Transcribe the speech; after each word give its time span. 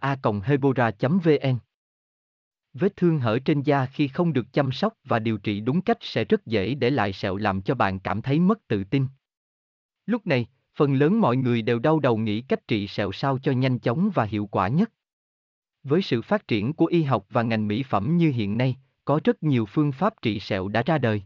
a 0.00 0.16
hebora 0.44 0.90
vn 1.00 1.58
Vết 2.74 2.96
thương 2.96 3.18
hở 3.18 3.38
trên 3.44 3.62
da 3.62 3.86
khi 3.86 4.08
không 4.08 4.32
được 4.32 4.52
chăm 4.52 4.72
sóc 4.72 4.94
và 5.04 5.18
điều 5.18 5.38
trị 5.38 5.60
đúng 5.60 5.82
cách 5.82 5.98
sẽ 6.00 6.24
rất 6.24 6.46
dễ 6.46 6.74
để 6.74 6.90
lại 6.90 7.12
sẹo 7.12 7.36
làm 7.36 7.62
cho 7.62 7.74
bạn 7.74 7.98
cảm 7.98 8.22
thấy 8.22 8.40
mất 8.40 8.68
tự 8.68 8.84
tin. 8.84 9.06
Lúc 10.06 10.26
này, 10.26 10.46
phần 10.74 10.94
lớn 10.94 11.20
mọi 11.20 11.36
người 11.36 11.62
đều 11.62 11.78
đau 11.78 12.00
đầu 12.00 12.16
nghĩ 12.16 12.40
cách 12.40 12.68
trị 12.68 12.86
sẹo 12.86 13.12
sao 13.12 13.38
cho 13.38 13.52
nhanh 13.52 13.78
chóng 13.78 14.10
và 14.14 14.24
hiệu 14.24 14.46
quả 14.46 14.68
nhất. 14.68 14.92
Với 15.82 16.02
sự 16.02 16.22
phát 16.22 16.48
triển 16.48 16.72
của 16.72 16.86
y 16.86 17.02
học 17.02 17.26
và 17.30 17.42
ngành 17.42 17.68
mỹ 17.68 17.82
phẩm 17.82 18.16
như 18.16 18.30
hiện 18.30 18.58
nay, 18.58 18.76
có 19.04 19.20
rất 19.24 19.42
nhiều 19.42 19.66
phương 19.66 19.92
pháp 19.92 20.22
trị 20.22 20.40
sẹo 20.40 20.68
đã 20.68 20.82
ra 20.86 20.98
đời. 20.98 21.22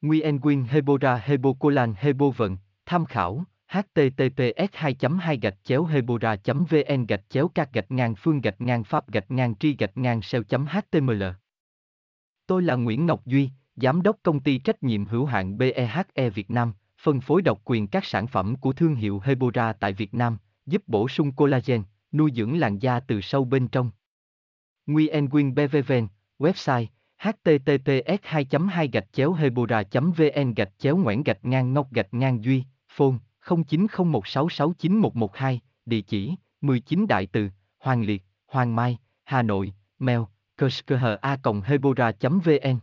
Nguyen 0.00 0.38
Quyên 0.38 0.64
Hebora 0.64 1.16
Hebocolan 1.16 1.94
Hebovận, 1.98 2.56
tham 2.86 3.06
khảo 3.06 3.44
https 3.68 4.68
2 4.72 4.96
2 5.20 5.38
gạch 5.38 5.56
chéo 5.64 5.84
hebora 5.84 6.36
vn 6.44 7.06
gạch 7.06 7.24
chéo 7.28 7.48
các 7.48 7.72
gạch 7.72 7.90
ngang 7.90 8.14
phương 8.14 8.40
gạch 8.40 8.60
ngang 8.60 8.84
pháp 8.84 9.12
gạch 9.12 9.30
ngang 9.30 9.54
tri 9.54 9.76
gạch 9.78 9.96
ngang 9.96 10.22
seo 10.22 10.42
html 10.50 11.22
Tôi 12.46 12.62
là 12.62 12.74
Nguyễn 12.74 13.06
Ngọc 13.06 13.26
Duy, 13.26 13.50
Giám 13.76 14.02
đốc 14.02 14.16
công 14.22 14.40
ty 14.40 14.58
trách 14.58 14.82
nhiệm 14.82 15.04
hữu 15.04 15.26
hạn 15.26 15.58
BEHE 15.58 16.30
Việt 16.34 16.50
Nam, 16.50 16.72
phân 17.02 17.20
phối 17.20 17.42
độc 17.42 17.60
quyền 17.64 17.86
các 17.86 18.04
sản 18.04 18.26
phẩm 18.26 18.56
của 18.56 18.72
thương 18.72 18.94
hiệu 18.94 19.20
Hebora 19.24 19.72
tại 19.72 19.92
Việt 19.92 20.14
Nam, 20.14 20.38
giúp 20.66 20.82
bổ 20.86 21.08
sung 21.08 21.32
collagen, 21.32 21.82
nuôi 22.12 22.30
dưỡng 22.34 22.58
làn 22.58 22.78
da 22.78 23.00
từ 23.00 23.20
sâu 23.20 23.44
bên 23.44 23.68
trong. 23.68 23.90
Nguyen 24.86 25.28
Quyên 25.28 25.54
BVVN, 25.54 26.06
website 26.38 26.86
https 27.18 28.18
2 28.22 28.46
2 28.70 28.88
gạch 28.88 29.12
chéo 29.12 29.32
hebora 29.32 29.82
vn 29.92 30.54
gạch 30.54 30.72
chéo 30.78 30.96
ngoãn 30.96 31.22
gạch 31.22 31.44
ngang 31.44 31.72
ngọc 31.72 31.92
gạch 31.92 32.14
ngang 32.14 32.44
duy 32.44 32.64
phone 32.88 33.16
0901669112 33.48 35.58
địa 35.86 36.00
chỉ 36.00 36.34
19 36.60 37.06
đại 37.06 37.26
từ, 37.26 37.48
hoàng 37.78 38.04
liệt, 38.04 38.24
hoàng 38.46 38.76
mai, 38.76 38.98
hà 39.24 39.42
nội, 39.42 39.72
mail 39.98 40.20
a 41.20 41.36
hebora 41.64 42.12
vn 42.20 42.78